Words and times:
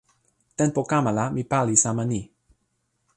tenpo 0.57 0.81
kama 0.91 1.11
la 1.17 1.25
mi 1.35 1.43
pali 1.51 1.75
sama 1.83 2.03
ni. 2.11 2.21